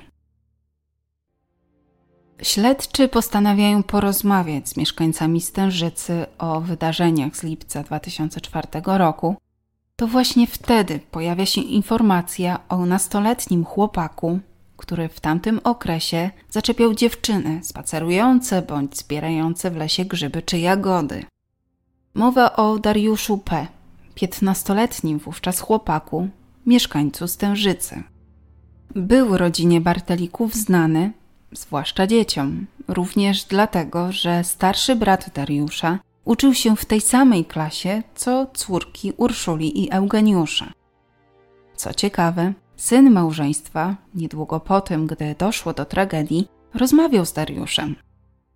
Śledczy 2.41 3.07
postanawiają 3.07 3.83
porozmawiać 3.83 4.69
z 4.69 4.77
mieszkańcami 4.77 5.41
Stężycy 5.41 6.25
o 6.37 6.61
wydarzeniach 6.61 7.35
z 7.35 7.43
lipca 7.43 7.83
2004 7.83 8.67
roku 8.85 9.35
to 9.95 10.07
właśnie 10.07 10.47
wtedy 10.47 10.99
pojawia 11.11 11.45
się 11.45 11.61
informacja 11.61 12.59
o 12.69 12.85
nastoletnim 12.85 13.65
chłopaku, 13.65 14.39
który 14.77 15.09
w 15.09 15.19
tamtym 15.19 15.59
okresie 15.63 16.29
zaczepiał 16.49 16.93
dziewczyny 16.93 17.59
spacerujące 17.63 18.61
bądź 18.61 18.97
zbierające 18.97 19.71
w 19.71 19.75
lesie 19.75 20.05
grzyby 20.05 20.41
czy 20.41 20.59
jagody. 20.59 21.23
Mowa 22.13 22.55
o 22.55 22.79
Dariuszu 22.79 23.37
P., 23.37 23.67
piętnastoletnim 24.15 25.19
wówczas 25.19 25.59
chłopaku, 25.59 26.27
mieszkańcu 26.65 27.27
Stężycy. 27.27 28.03
Był 28.95 29.37
rodzinie 29.37 29.81
Bartelików 29.81 30.53
znany, 30.53 31.11
zwłaszcza 31.51 32.07
dzieciom, 32.07 32.65
również 32.87 33.43
dlatego, 33.43 34.11
że 34.11 34.43
starszy 34.43 34.95
brat 34.95 35.29
Dariusza 35.33 35.99
Uczył 36.25 36.53
się 36.53 36.75
w 36.75 36.85
tej 36.85 37.01
samej 37.01 37.45
klasie 37.45 38.03
co 38.15 38.47
córki 38.53 39.13
Urszuli 39.17 39.83
i 39.83 39.91
Eugeniusza. 39.91 40.73
Co 41.75 41.93
ciekawe, 41.93 42.53
syn 42.75 43.11
małżeństwa, 43.11 43.95
niedługo 44.15 44.59
po 44.59 44.81
tym, 44.81 45.07
gdy 45.07 45.35
doszło 45.39 45.73
do 45.73 45.85
tragedii, 45.85 46.47
rozmawiał 46.73 47.25
z 47.25 47.33
Dariuszem. 47.33 47.95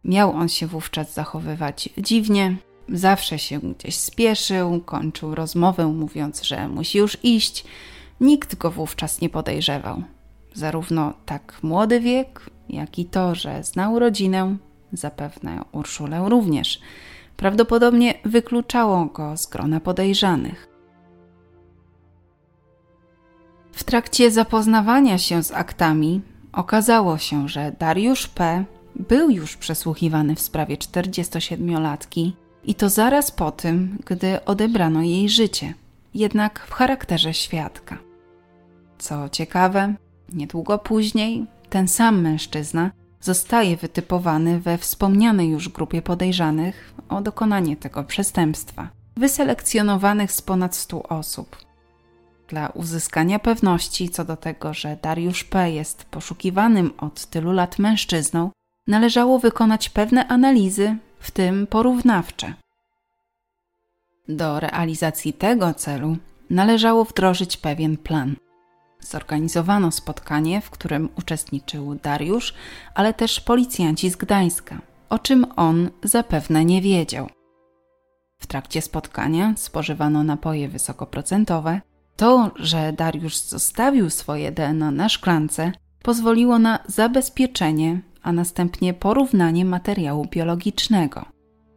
Miał 0.03 0.31
on 0.31 0.49
się 0.49 0.67
wówczas 0.67 1.13
zachowywać 1.13 1.89
dziwnie, 1.97 2.55
zawsze 2.89 3.39
się 3.39 3.59
gdzieś 3.59 3.95
spieszył, 3.95 4.81
kończył 4.81 5.35
rozmowę 5.35 5.87
mówiąc, 5.87 6.43
że 6.43 6.67
musi 6.67 6.97
już 6.97 7.17
iść. 7.23 7.65
Nikt 8.21 8.55
go 8.55 8.71
wówczas 8.71 9.21
nie 9.21 9.29
podejrzewał. 9.29 10.03
Zarówno 10.53 11.13
tak 11.25 11.59
młody 11.63 11.99
wiek, 11.99 12.49
jak 12.69 12.99
i 12.99 13.05
to, 13.05 13.35
że 13.35 13.63
znał 13.63 13.99
rodzinę, 13.99 14.57
zapewne 14.93 15.61
Urszulę 15.71 16.29
również– 16.29 16.79
prawdopodobnie 17.39 18.13
wykluczało 18.25 19.05
go 19.05 19.37
z 19.37 19.47
grona 19.47 19.79
podejrzanych. 19.79 20.68
Trakcie 23.89 24.31
zapoznawania 24.31 25.17
się 25.17 25.43
z 25.43 25.51
aktami 25.51 26.21
okazało 26.53 27.17
się, 27.17 27.47
że 27.47 27.71
Dariusz 27.79 28.27
P. 28.27 28.63
był 28.95 29.29
już 29.29 29.57
przesłuchiwany 29.57 30.35
w 30.35 30.41
sprawie 30.41 30.77
47-latki 30.77 32.31
i 32.63 32.75
to 32.75 32.89
zaraz 32.89 33.31
po 33.31 33.51
tym, 33.51 33.97
gdy 34.05 34.45
odebrano 34.45 35.01
jej 35.01 35.29
życie, 35.29 35.73
jednak 36.13 36.67
w 36.67 36.71
charakterze 36.71 37.33
świadka. 37.33 37.97
Co 38.97 39.29
ciekawe, 39.29 39.93
niedługo 40.33 40.77
później 40.79 41.45
ten 41.69 41.87
sam 41.87 42.21
mężczyzna 42.21 42.91
zostaje 43.21 43.77
wytypowany 43.77 44.59
we 44.59 44.77
wspomnianej 44.77 45.49
już 45.49 45.69
grupie 45.69 46.01
podejrzanych 46.01 46.93
o 47.09 47.21
dokonanie 47.21 47.77
tego 47.77 48.03
przestępstwa, 48.03 48.89
wyselekcjonowanych 49.17 50.31
z 50.31 50.41
ponad 50.41 50.75
100 50.75 51.03
osób. 51.03 51.68
Dla 52.49 52.69
uzyskania 52.69 53.39
pewności 53.39 54.09
co 54.09 54.25
do 54.25 54.37
tego, 54.37 54.73
że 54.73 54.97
Dariusz 55.01 55.43
P. 55.43 55.71
jest 55.71 56.05
poszukiwanym 56.05 56.93
od 56.97 57.25
tylu 57.25 57.51
lat 57.51 57.79
mężczyzną, 57.79 58.51
należało 58.87 59.39
wykonać 59.39 59.89
pewne 59.89 60.27
analizy, 60.27 60.97
w 61.19 61.31
tym 61.31 61.67
porównawcze. 61.67 62.53
Do 64.29 64.59
realizacji 64.59 65.33
tego 65.33 65.73
celu 65.73 66.17
należało 66.49 67.05
wdrożyć 67.05 67.57
pewien 67.57 67.97
plan. 67.97 68.35
Zorganizowano 68.99 69.91
spotkanie, 69.91 70.61
w 70.61 70.69
którym 70.69 71.09
uczestniczył 71.15 71.95
Dariusz, 71.95 72.53
ale 72.95 73.13
też 73.13 73.39
policjanci 73.41 74.09
z 74.09 74.15
Gdańska, 74.15 74.81
o 75.09 75.19
czym 75.19 75.45
on 75.55 75.89
zapewne 76.03 76.65
nie 76.65 76.81
wiedział. 76.81 77.29
W 78.39 78.47
trakcie 78.47 78.81
spotkania 78.81 79.53
spożywano 79.57 80.23
napoje 80.23 80.69
wysokoprocentowe. 80.69 81.81
To, 82.19 82.51
że 82.55 82.93
Dariusz 82.93 83.37
zostawił 83.37 84.09
swoje 84.09 84.51
DNA 84.51 84.91
na 84.91 85.09
szklance, 85.09 85.71
pozwoliło 86.01 86.59
na 86.59 86.79
zabezpieczenie, 86.87 88.01
a 88.21 88.31
następnie 88.31 88.93
porównanie 88.93 89.65
materiału 89.65 90.25
biologicznego. 90.25 91.25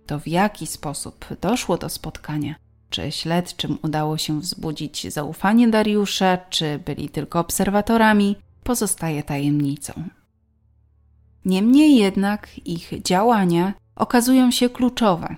To 0.07 0.21
w 0.21 0.29
jaki 0.29 0.67
sposób 0.67 1.27
doszło 1.41 1.77
do 1.77 1.89
spotkania, 1.89 2.55
czy 2.91 3.13
śledczym 3.13 3.79
udało 3.83 4.19
się 4.19 4.41
wzbudzić 4.41 5.13
zaufanie 5.13 5.69
Dariusza, 5.69 6.39
czy 6.51 6.79
byli 6.79 7.09
tylko 7.09 7.41
obserwatorami, 7.41 8.37
pozostaje 8.65 9.23
tajemnicą. 9.23 9.93
Niemniej 11.45 11.97
jednak 11.97 12.49
ich 12.67 13.03
działania 13.03 13.75
okazują 13.97 14.51
się 14.51 14.69
kluczowe, 14.69 15.37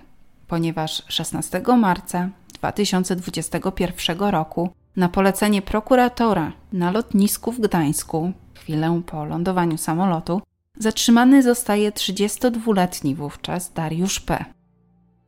ponieważ 0.49 1.03
16 1.09 1.63
marca 1.77 2.31
2021 2.55 4.19
roku 4.19 4.71
na 4.97 5.09
polecenie 5.09 5.63
prokuratora 5.63 6.53
na 6.73 6.91
lotnisku 6.91 7.53
w 7.53 7.61
Gdańsku, 7.61 8.33
chwilę 8.55 9.03
po 9.07 9.25
lądowaniu 9.25 9.79
samolotu, 9.79 10.43
zatrzymany 10.79 11.43
zostaje 11.43 11.93
32-letni 11.93 13.15
wówczas 13.15 13.73
Dariusz 13.73 14.21
P. 14.21 14.45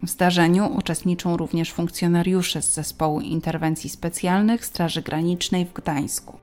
W 0.03 0.11
zdarzeniu 0.11 0.77
uczestniczą 0.77 1.37
również 1.37 1.73
funkcjonariusze 1.73 2.63
z 2.63 2.75
Zespołu 2.75 3.21
Interwencji 3.21 3.91
Specjalnych 3.91 4.67
Straży 4.67 5.03
Granicznej 5.03 5.67
w 5.67 5.73
Gdańsku. 5.73 6.39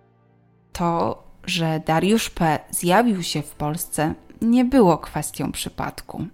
To, 0.73 1.23
że 1.45 1.81
Dariusz 1.85 2.29
P. 2.29 2.59
zjawił 2.71 3.23
się 3.23 3.41
w 3.41 3.51
Polsce, 3.51 4.13
nie 4.41 4.65
było 4.65 4.97
kwestią 4.97 5.51
przypadku. 5.51 6.25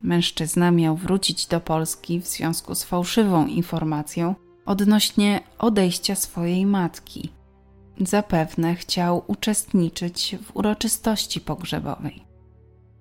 Mężczyzna 0.00 0.70
miał 0.70 0.96
wrócić 0.96 1.46
do 1.46 1.60
Polski 1.60 2.20
w 2.20 2.26
związku 2.26 2.74
z 2.74 2.84
fałszywą 2.84 3.46
informacją 3.46 4.34
odnośnie 4.66 5.40
odejścia 5.58 6.14
swojej 6.14 6.66
matki. 6.66 7.32
Zapewne 8.00 8.74
chciał 8.74 9.22
uczestniczyć 9.26 10.36
w 10.42 10.56
uroczystości 10.56 11.40
pogrzebowej. 11.40 12.24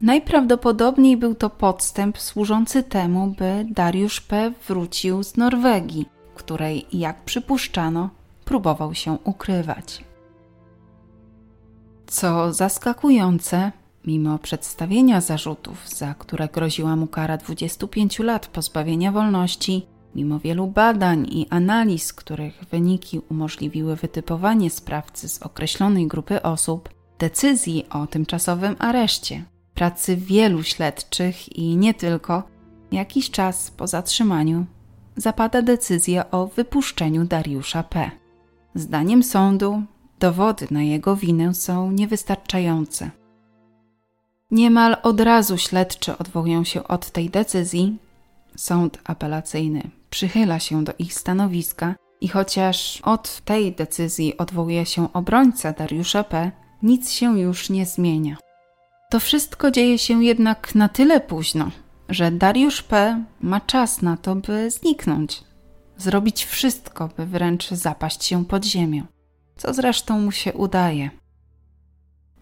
Najprawdopodobniej 0.01 1.17
był 1.17 1.35
to 1.35 1.49
podstęp 1.49 2.17
służący 2.19 2.83
temu, 2.83 3.27
by 3.37 3.65
Dariusz 3.69 4.21
P. 4.21 4.51
wrócił 4.67 5.23
z 5.23 5.37
Norwegii, 5.37 6.05
której, 6.35 6.85
jak 6.93 7.23
przypuszczano, 7.23 8.09
próbował 8.45 8.93
się 8.93 9.17
ukrywać. 9.23 10.03
Co 12.07 12.53
zaskakujące, 12.53 13.71
mimo 14.05 14.39
przedstawienia 14.39 15.21
zarzutów, 15.21 15.89
za 15.89 16.13
które 16.13 16.47
groziła 16.47 16.95
mu 16.95 17.07
kara 17.07 17.37
25 17.37 18.19
lat 18.19 18.47
pozbawienia 18.47 19.11
wolności, 19.11 19.85
mimo 20.15 20.39
wielu 20.39 20.67
badań 20.67 21.27
i 21.31 21.47
analiz, 21.49 22.13
których 22.13 22.63
wyniki 22.71 23.21
umożliwiły 23.29 23.95
wytypowanie 23.95 24.69
sprawcy 24.69 25.29
z 25.29 25.41
określonej 25.41 26.07
grupy 26.07 26.41
osób, 26.41 26.89
decyzji 27.19 27.85
o 27.89 28.07
tymczasowym 28.07 28.75
areszcie 28.79 29.43
pracy 29.73 30.15
wielu 30.15 30.63
śledczych 30.63 31.57
i 31.57 31.77
nie 31.77 31.93
tylko, 31.93 32.43
jakiś 32.91 33.31
czas 33.31 33.71
po 33.71 33.87
zatrzymaniu 33.87 34.65
zapada 35.15 35.61
decyzja 35.61 36.31
o 36.31 36.47
wypuszczeniu 36.47 37.25
Dariusza 37.25 37.83
P. 37.83 38.11
Zdaniem 38.75 39.23
sądu 39.23 39.81
dowody 40.19 40.67
na 40.71 40.83
jego 40.83 41.15
winę 41.15 41.53
są 41.53 41.91
niewystarczające. 41.91 43.11
Niemal 44.51 44.97
od 45.03 45.21
razu 45.21 45.57
śledczy 45.57 46.17
odwołują 46.17 46.63
się 46.63 46.83
od 46.83 47.11
tej 47.11 47.29
decyzji. 47.29 47.97
Sąd 48.55 48.97
apelacyjny 49.03 49.89
przychyla 50.09 50.59
się 50.59 50.83
do 50.83 50.93
ich 50.99 51.13
stanowiska 51.13 51.95
i 52.21 52.27
chociaż 52.27 53.01
od 53.03 53.41
tej 53.45 53.75
decyzji 53.75 54.37
odwołuje 54.37 54.85
się 54.85 55.13
obrońca 55.13 55.71
Dariusza 55.71 56.23
P., 56.23 56.51
nic 56.83 57.11
się 57.11 57.39
już 57.39 57.69
nie 57.69 57.85
zmienia. 57.85 58.37
To 59.09 59.19
wszystko 59.19 59.71
dzieje 59.71 59.97
się 59.97 60.23
jednak 60.23 60.75
na 60.75 60.89
tyle 60.89 61.21
późno, 61.21 61.71
że 62.09 62.31
Dariusz 62.31 62.83
P. 62.83 63.23
ma 63.41 63.61
czas 63.61 64.01
na 64.01 64.17
to, 64.17 64.35
by 64.35 64.71
zniknąć, 64.71 65.43
zrobić 65.97 66.45
wszystko, 66.45 67.09
by 67.17 67.25
wręcz 67.25 67.69
zapaść 67.69 68.25
się 68.25 68.45
pod 68.45 68.65
ziemię, 68.65 69.03
co 69.57 69.73
zresztą 69.73 70.19
mu 70.19 70.31
się 70.31 70.53
udaje. 70.53 71.09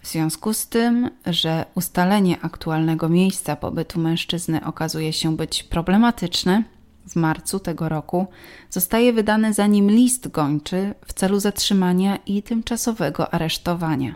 W 0.02 0.08
związku 0.08 0.54
z 0.54 0.68
tym, 0.68 1.10
że 1.26 1.66
ustalenie 1.76 2.42
aktualnego 2.42 3.10
miejsca 3.10 3.56
pobytu 3.56 4.00
mężczyzny 4.00 4.66
okazuje 4.66 5.14
się 5.14 5.36
być 5.36 5.64
problematyczne, 5.64 6.64
w 7.08 7.16
marcu 7.16 7.60
tego 7.60 7.90
roku 7.90 8.28
zostaje 8.70 9.14
wydany 9.14 9.54
za 9.54 9.68
nim 9.68 9.92
list 9.92 10.28
gończy 10.28 10.94
w 11.06 11.14
celu 11.14 11.40
zatrzymania 11.40 12.18
i 12.26 12.44
tymczasowego 12.44 13.34
aresztowania. 13.34 14.16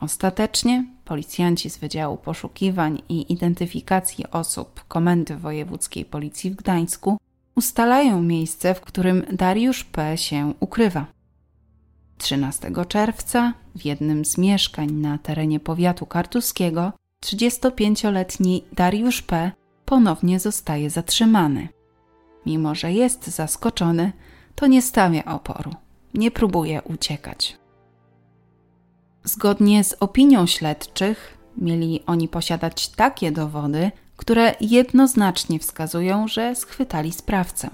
Ostatecznie 0.00 0.86
policjanci 1.04 1.70
z 1.70 1.78
Wydziału 1.78 2.16
Poszukiwań 2.16 3.02
i 3.08 3.32
Identyfikacji 3.32 4.30
Osób 4.30 4.84
Komendy 4.88 5.36
Wojewódzkiej 5.36 6.04
Policji 6.04 6.50
w 6.50 6.56
Gdańsku 6.56 7.18
ustalają 7.54 8.22
miejsce, 8.22 8.74
w 8.74 8.80
którym 8.80 9.22
Dariusz 9.32 9.84
P. 9.84 10.18
się 10.18 10.54
ukrywa. 10.60 11.06
13 12.18 12.72
czerwca 12.88 13.52
w 13.76 13.84
jednym 13.84 14.24
z 14.24 14.38
mieszkań 14.38 14.92
na 14.92 15.18
terenie 15.18 15.60
powiatu 15.60 16.06
kartuskiego 16.06 16.92
35-letni 17.24 18.64
Dariusz 18.72 19.22
P. 19.22 19.52
ponownie 19.84 20.40
zostaje 20.40 20.90
zatrzymany. 20.90 21.68
Mimo, 22.46 22.74
że 22.74 22.92
jest 22.92 23.26
zaskoczony, 23.26 24.12
to 24.54 24.66
nie 24.66 24.82
stawia 24.82 25.24
oporu, 25.24 25.74
nie 26.14 26.30
próbuje 26.30 26.82
uciekać. 26.82 27.56
Zgodnie 29.24 29.84
z 29.84 29.96
opinią 30.00 30.46
śledczych, 30.46 31.38
mieli 31.56 32.00
oni 32.06 32.28
posiadać 32.28 32.88
takie 32.88 33.32
dowody, 33.32 33.90
które 34.16 34.54
jednoznacznie 34.60 35.58
wskazują, 35.58 36.28
że 36.28 36.54
schwytali 36.54 37.12
sprawcę. 37.12 37.70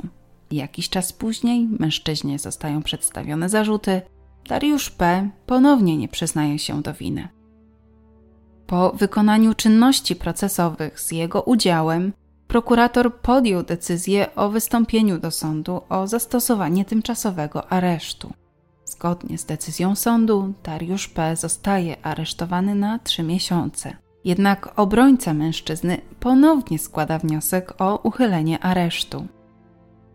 Jakiś 0.50 0.88
czas 0.88 1.12
później 1.12 1.68
mężczyźnie 1.78 2.38
zostają 2.38 2.82
przedstawione 2.82 3.48
zarzuty. 3.48 4.02
Dariusz 4.48 4.90
P. 4.90 5.30
ponownie 5.46 5.96
nie 5.96 6.08
przyznaje 6.08 6.58
się 6.58 6.82
do 6.82 6.94
winy. 6.94 7.28
Po 8.66 8.90
wykonaniu 8.90 9.54
czynności 9.54 10.16
procesowych 10.16 11.00
z 11.00 11.12
jego 11.12 11.42
udziałem, 11.42 12.12
prokurator 12.48 13.14
podjął 13.14 13.62
decyzję 13.62 14.34
o 14.34 14.48
wystąpieniu 14.48 15.18
do 15.18 15.30
sądu 15.30 15.80
o 15.88 16.06
zastosowanie 16.06 16.84
tymczasowego 16.84 17.72
aresztu. 17.72 18.32
Zgodnie 18.84 19.38
z 19.38 19.44
decyzją 19.44 19.94
sądu, 19.94 20.52
Dariusz 20.62 21.08
P. 21.08 21.36
zostaje 21.36 22.06
aresztowany 22.06 22.74
na 22.74 22.98
trzy 22.98 23.22
miesiące. 23.22 23.96
Jednak 24.24 24.72
obrońca 24.76 25.34
mężczyzny 25.34 26.00
ponownie 26.20 26.78
składa 26.78 27.18
wniosek 27.18 27.74
o 27.78 28.00
uchylenie 28.02 28.58
aresztu. 28.58 29.26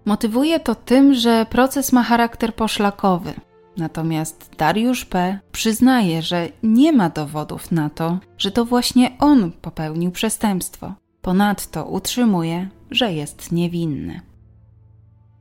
Motywuje 0.05 0.59
to 0.59 0.75
tym, 0.75 1.13
że 1.13 1.45
proces 1.49 1.91
ma 1.91 2.03
charakter 2.03 2.55
poszlakowy. 2.55 3.33
Natomiast 3.77 4.51
Dariusz 4.57 5.05
P. 5.05 5.39
przyznaje, 5.51 6.21
że 6.21 6.49
nie 6.63 6.93
ma 6.93 7.09
dowodów 7.09 7.71
na 7.71 7.89
to, 7.89 8.19
że 8.37 8.51
to 8.51 8.65
właśnie 8.65 9.17
on 9.19 9.51
popełnił 9.51 10.11
przestępstwo. 10.11 10.93
Ponadto 11.23 11.85
utrzymuje, 11.85 12.69
że 12.91 13.13
jest 13.13 13.51
niewinny. 13.51 14.21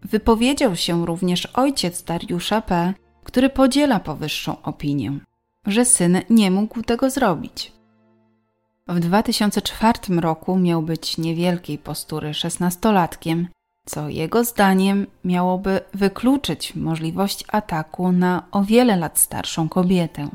Wypowiedział 0.03 0.77
się 0.77 1.07
również 1.07 1.47
ojciec 1.47 2.03
Dariusza 2.03 2.61
P., 2.61 2.95
który 3.25 3.51
podziela 3.51 4.01
powyższą 4.01 4.63
opinię, 4.63 5.19
że 5.67 5.85
syn 5.85 6.21
nie 6.31 6.51
mógł 6.51 6.83
tego 6.83 7.11
zrobić. 7.11 7.73
W 8.89 9.01
2004 9.01 9.99
roku 10.21 10.59
miał 10.59 10.83
być 10.83 11.19
niewielkiej 11.19 11.79
postury 11.79 12.35
szesnastolatkiem, 12.35 13.49
co 13.87 14.09
jego 14.09 14.45
zdaniem 14.45 15.07
miałoby 15.25 15.81
wykluczyć 15.95 16.75
możliwość 16.75 17.45
ataku 17.49 18.13
na 18.13 18.43
o 18.51 18.65
wiele 18.65 18.97
lat 18.97 19.19
starszą 19.19 19.69
kobietę. 19.69 20.29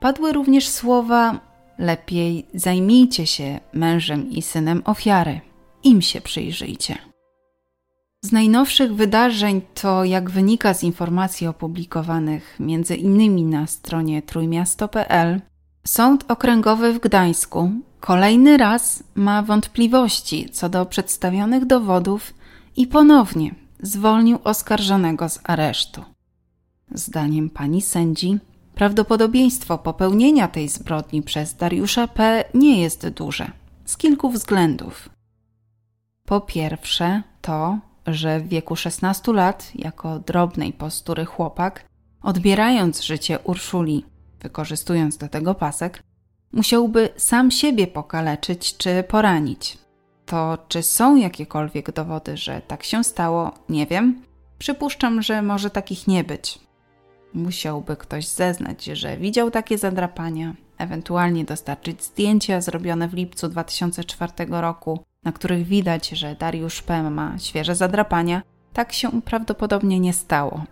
Padły 0.00 0.32
również 0.32 0.68
słowa: 0.68 1.40
Lepiej 1.78 2.46
zajmijcie 2.54 3.26
się 3.26 3.60
mężem 3.72 4.30
i 4.30 4.42
synem 4.42 4.82
ofiary. 4.84 5.40
Im 5.84 6.02
się 6.02 6.20
przyjrzyjcie. 6.20 6.98
Z 8.22 8.32
najnowszych 8.32 8.94
wydarzeń 8.94 9.62
to, 9.74 10.04
jak 10.04 10.30
wynika 10.30 10.74
z 10.74 10.82
informacji 10.82 11.46
opublikowanych 11.46 12.56
między 12.60 12.96
innymi 12.96 13.44
na 13.44 13.66
stronie 13.66 14.22
trójmiasto.pl, 14.22 15.40
Sąd 15.86 16.24
Okręgowy 16.28 16.92
w 16.92 17.00
Gdańsku 17.00 17.70
kolejny 18.00 18.56
raz 18.56 19.04
ma 19.14 19.42
wątpliwości 19.42 20.48
co 20.52 20.68
do 20.68 20.86
przedstawionych 20.86 21.64
dowodów 21.64 22.34
i 22.76 22.86
ponownie 22.86 23.54
zwolnił 23.80 24.38
oskarżonego 24.44 25.28
z 25.28 25.40
aresztu. 25.44 26.04
Zdaniem 26.90 27.50
pani 27.50 27.82
sędzi, 27.82 28.38
prawdopodobieństwo 28.76 29.78
popełnienia 29.78 30.48
tej 30.48 30.68
zbrodni 30.68 31.22
przez 31.22 31.54
Dariusza 31.54 32.08
P. 32.08 32.44
nie 32.54 32.82
jest 32.82 33.08
duże 33.08 33.50
z 33.84 33.96
kilku 33.96 34.30
względów. 34.30 35.08
Po 36.26 36.40
pierwsze, 36.40 37.22
to, 37.40 37.78
że 38.06 38.40
w 38.40 38.48
wieku 38.48 38.76
16 38.76 39.32
lat, 39.32 39.70
jako 39.74 40.18
drobnej 40.18 40.72
postury 40.72 41.24
chłopak, 41.24 41.84
odbierając 42.22 43.02
życie 43.02 43.38
Urszuli, 43.38 44.04
wykorzystując 44.40 45.16
do 45.16 45.28
tego 45.28 45.54
pasek, 45.54 46.02
musiałby 46.52 47.08
sam 47.16 47.50
siebie 47.50 47.86
pokaleczyć 47.86 48.76
czy 48.76 49.02
poranić. 49.02 49.78
To 50.26 50.58
czy 50.68 50.82
są 50.82 51.16
jakiekolwiek 51.16 51.92
dowody, 51.92 52.36
że 52.36 52.60
tak 52.60 52.82
się 52.82 53.04
stało, 53.04 53.52
nie 53.68 53.86
wiem. 53.86 54.22
Przypuszczam, 54.58 55.22
że 55.22 55.42
może 55.42 55.70
takich 55.70 56.06
nie 56.06 56.24
być. 56.24 56.65
Musiałby 57.36 57.96
ktoś 57.96 58.26
zeznać, 58.28 58.84
że 58.84 59.16
widział 59.16 59.50
takie 59.50 59.78
zadrapania, 59.78 60.54
ewentualnie 60.78 61.44
dostarczyć 61.44 62.04
zdjęcia 62.04 62.60
zrobione 62.60 63.08
w 63.08 63.14
lipcu 63.14 63.48
2004 63.48 64.32
roku, 64.48 65.00
na 65.24 65.32
których 65.32 65.66
widać, 65.66 66.08
że 66.08 66.34
Dariusz 66.34 66.82
P. 66.82 67.10
ma 67.10 67.38
świeże 67.38 67.74
zadrapania. 67.74 68.42
Tak 68.72 68.92
się 68.92 69.22
prawdopodobnie 69.22 70.00
nie 70.00 70.12
stało. 70.12 70.64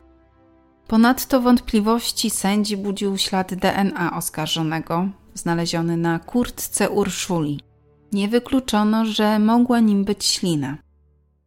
Ponadto 0.87 1.41
wątpliwości 1.41 2.31
sędzi 2.31 2.77
budził 2.77 3.19
ślad 3.19 3.55
DNA 3.55 4.17
oskarżonego, 4.17 5.09
znaleziony 5.35 5.97
na 5.97 6.19
kurtce 6.19 6.91
Urszuli. 6.91 7.61
Nie 8.13 8.29
wykluczono, 8.29 9.07
że 9.07 9.39
mogła 9.39 9.81
nim 9.81 10.05
być 10.05 10.25
ślina. 10.25 10.77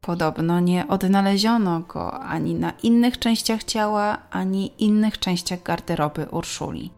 Podobno 0.08 0.60
nie 0.60 0.88
odnaleziono 0.88 1.80
go 1.80 2.20
ani 2.20 2.56
na 2.56 2.72
innych 2.84 3.20
częściach 3.20 3.64
ciała, 3.64 4.18
ani 4.32 4.72
innych 4.84 5.20
częściach 5.20 5.64
garderoby 5.64 6.26
Urszuli. 6.32 6.92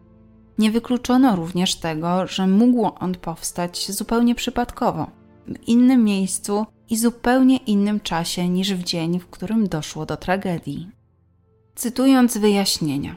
Nie 0.58 0.70
wykluczono 0.70 1.36
również 1.36 1.76
tego, 1.76 2.26
że 2.26 2.46
mógł 2.46 2.90
on 3.00 3.14
powstać 3.14 3.92
zupełnie 3.92 4.34
przypadkowo, 4.34 5.10
w 5.46 5.68
innym 5.68 6.04
miejscu 6.04 6.66
i 6.90 6.96
zupełnie 6.96 7.56
innym 7.56 8.00
czasie 8.00 8.48
niż 8.48 8.74
w 8.74 8.82
dzień, 8.82 9.20
w 9.20 9.26
którym 9.26 9.68
doszło 9.68 10.06
do 10.06 10.16
tragedii. 10.16 10.90
Cytując 11.74 12.38
wyjaśnienia, 12.38 13.16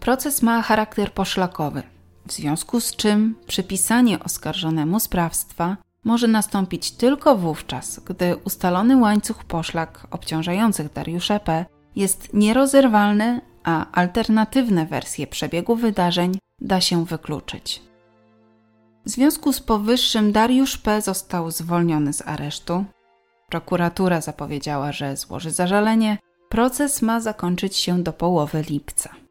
proces 0.00 0.42
ma 0.42 0.62
charakter 0.62 1.12
poszlakowy, 1.12 1.82
w 2.26 2.32
związku 2.32 2.80
z 2.80 2.96
czym 2.96 3.34
przypisanie 3.46 4.24
oskarżonemu 4.24 5.00
sprawstwa 5.00 5.76
może 6.04 6.28
nastąpić 6.28 6.90
tylko 6.90 7.36
wówczas, 7.36 8.00
gdy 8.00 8.36
ustalony 8.36 8.96
łańcuch 8.96 9.44
poszlak 9.44 10.06
obciążających 10.10 10.92
Dariusza 10.92 11.38
P. 11.38 11.66
jest 11.96 12.34
nierozerwalny, 12.34 13.40
a 13.64 13.90
alternatywne 13.92 14.86
wersje 14.86 15.26
przebiegu 15.26 15.76
wydarzeń 15.76 16.38
da 16.60 16.80
się 16.80 17.04
wykluczyć. 17.04 17.82
W 19.06 19.10
związku 19.10 19.52
z 19.52 19.60
powyższym 19.60 20.32
Dariusz 20.32 20.76
P. 20.78 21.00
został 21.00 21.50
zwolniony 21.50 22.12
z 22.12 22.22
aresztu. 22.22 22.84
Prokuratura 23.48 24.20
zapowiedziała, 24.20 24.92
że 24.92 25.16
złoży 25.16 25.50
zażalenie. 25.50 26.18
Proces 26.48 27.02
ma 27.02 27.20
zakończyć 27.20 27.76
się 27.76 28.02
do 28.02 28.12
połowy 28.12 28.62
lipca. 28.62 29.23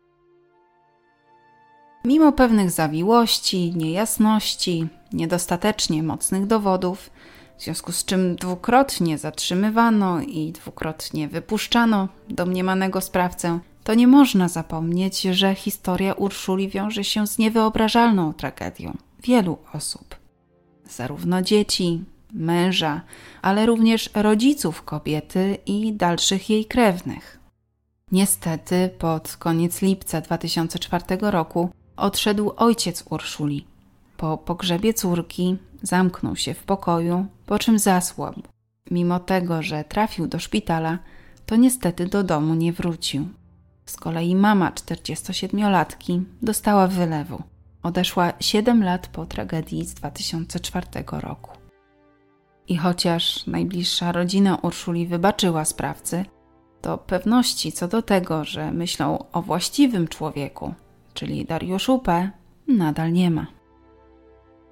Mimo 2.06 2.32
pewnych 2.32 2.72
zawiłości, 2.72 3.74
niejasności, 3.76 4.88
niedostatecznie 5.14 6.04
mocnych 6.04 6.48
dowodów, 6.48 7.10
w 7.58 7.64
związku 7.64 7.92
z 7.92 8.06
czym 8.06 8.36
dwukrotnie 8.36 9.18
zatrzymywano 9.18 10.22
i 10.22 10.52
dwukrotnie 10.52 11.28
wypuszczano 11.28 12.08
domniemanego 12.30 13.02
sprawcę, 13.02 13.60
to 13.84 13.94
nie 13.94 14.08
można 14.08 14.48
zapomnieć, 14.48 15.22
że 15.22 15.56
historia 15.56 16.14
Urszuli 16.14 16.70
wiąże 16.70 17.04
się 17.04 17.28
z 17.28 17.38
niewyobrażalną 17.38 18.34
tragedią 18.34 18.98
wielu 19.24 19.58
osób. 19.74 20.16
Zarówno 20.90 21.42
dzieci, 21.42 22.04
męża, 22.34 23.02
ale 23.42 23.66
również 23.66 24.10
rodziców 24.14 24.84
kobiety 24.84 25.58
i 25.66 25.94
dalszych 25.94 26.50
jej 26.50 26.66
krewnych. 26.66 27.40
Niestety, 28.12 28.90
pod 29.00 29.38
koniec 29.38 29.82
lipca 29.82 30.22
2004 30.22 31.04
roku 31.22 31.70
odszedł 31.98 32.54
ojciec 32.58 33.04
Urszuli. 33.10 33.66
Po 34.18 34.38
pogrzebie 34.38 34.94
córki 34.94 35.58
zamknął 35.82 36.36
się 36.36 36.54
w 36.54 36.64
pokoju, 36.64 37.26
po 37.46 37.60
czym 37.60 37.80
zasłabł. 37.80 38.42
Mimo 38.92 39.20
tego, 39.20 39.62
że 39.62 39.84
trafił 39.84 40.28
do 40.28 40.40
szpitala, 40.40 41.00
to 41.46 41.56
niestety 41.56 42.06
do 42.06 42.24
domu 42.24 42.56
nie 42.56 42.74
wrócił. 42.74 43.28
Z 43.86 43.98
kolei 43.98 44.36
mama 44.36 44.72
47-latki 44.72 46.24
dostała 46.42 46.88
wylewu. 46.88 47.44
Odeszła 47.84 48.34
7 48.40 48.84
lat 48.84 49.08
po 49.08 49.26
tragedii 49.26 49.86
z 49.86 49.94
2004 49.94 50.88
roku. 51.12 51.52
I 52.68 52.78
chociaż 52.78 53.48
najbliższa 53.48 54.12
rodzina 54.12 54.56
Urszuli 54.56 55.08
wybaczyła 55.08 55.66
sprawcy, 55.66 56.26
to 56.82 56.98
pewności 56.98 57.72
co 57.72 57.88
do 57.88 58.02
tego, 58.02 58.44
że 58.44 58.72
myślą 58.72 59.26
o 59.32 59.42
właściwym 59.42 60.08
człowieku, 60.08 60.74
czyli 61.14 61.46
Dariuszu 61.46 62.00
P., 62.00 62.32
nadal 62.68 63.14
nie 63.14 63.32
ma. 63.32 63.48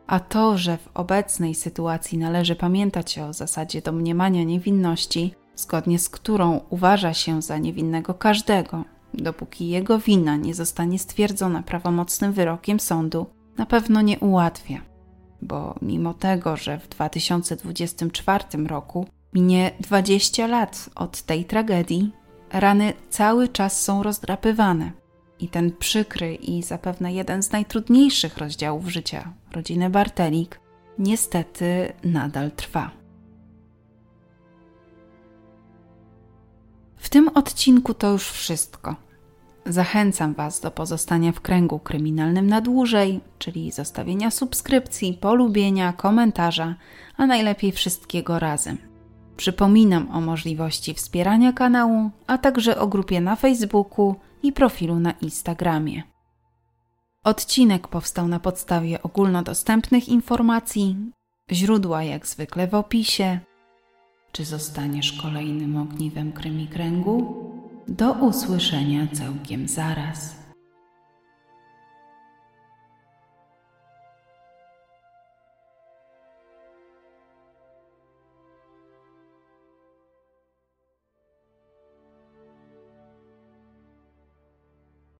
A 0.07 0.19
to, 0.19 0.57
że 0.57 0.77
w 0.77 0.89
obecnej 0.93 1.55
sytuacji 1.55 2.17
należy 2.17 2.55
pamiętać 2.55 3.19
o 3.19 3.33
zasadzie 3.33 3.81
domniemania 3.81 4.43
niewinności, 4.43 5.33
zgodnie 5.55 5.99
z 5.99 6.09
którą 6.09 6.59
uważa 6.69 7.13
się 7.13 7.41
za 7.41 7.57
niewinnego 7.57 8.13
każdego, 8.13 8.83
dopóki 9.13 9.67
jego 9.69 9.99
wina 9.99 10.35
nie 10.35 10.53
zostanie 10.53 10.99
stwierdzona 10.99 11.63
prawomocnym 11.63 12.33
wyrokiem 12.33 12.79
sądu, 12.79 13.25
na 13.57 13.65
pewno 13.65 14.01
nie 14.01 14.19
ułatwia. 14.19 14.81
Bo 15.41 15.75
mimo 15.81 16.13
tego, 16.13 16.57
że 16.57 16.79
w 16.79 16.87
2024 16.87 18.43
roku 18.67 19.05
minie 19.33 19.71
20 19.79 20.47
lat 20.47 20.89
od 20.95 21.21
tej 21.21 21.45
tragedii, 21.45 22.11
rany 22.53 22.93
cały 23.09 23.47
czas 23.47 23.81
są 23.81 24.03
rozdrapywane. 24.03 25.00
I 25.41 25.47
ten 25.47 25.71
przykry 25.71 26.35
i 26.35 26.63
zapewne 26.63 27.13
jeden 27.13 27.43
z 27.43 27.51
najtrudniejszych 27.51 28.37
rozdziałów 28.37 28.87
życia 28.87 29.33
rodziny 29.51 29.89
Bartelik 29.89 30.59
niestety 30.99 31.93
nadal 32.03 32.51
trwa. 32.51 32.91
W 36.97 37.09
tym 37.09 37.27
odcinku 37.27 37.93
to 37.93 38.11
już 38.11 38.29
wszystko. 38.29 38.95
Zachęcam 39.65 40.33
Was 40.33 40.59
do 40.59 40.71
pozostania 40.71 41.31
w 41.31 41.41
kręgu 41.41 41.79
kryminalnym 41.79 42.47
na 42.47 42.61
dłużej, 42.61 43.21
czyli 43.39 43.71
zostawienia 43.71 44.31
subskrypcji, 44.31 45.13
polubienia, 45.13 45.93
komentarza, 45.93 46.75
a 47.17 47.25
najlepiej 47.25 47.71
wszystkiego 47.71 48.39
razem. 48.39 48.77
Przypominam 49.37 50.11
o 50.11 50.21
możliwości 50.21 50.93
wspierania 50.93 51.53
kanału, 51.53 52.09
a 52.27 52.37
także 52.37 52.79
o 52.79 52.87
grupie 52.87 53.21
na 53.21 53.35
Facebooku 53.35 54.15
i 54.43 54.51
profilu 54.51 54.99
na 54.99 55.11
Instagramie. 55.11 56.03
Odcinek 57.23 57.87
powstał 57.87 58.27
na 58.27 58.39
podstawie 58.39 59.03
ogólnodostępnych 59.03 60.09
informacji, 60.09 60.97
źródła 61.51 62.03
jak 62.03 62.27
zwykle 62.27 62.67
w 62.67 62.75
opisie. 62.75 63.39
Czy 64.31 64.45
zostaniesz 64.45 65.13
kolejnym 65.13 65.77
ogniwem 65.77 66.31
krymi 66.31 66.67
kręgu? 66.67 67.45
Do 67.87 68.13
usłyszenia 68.13 69.07
całkiem 69.13 69.67
zaraz. 69.67 70.40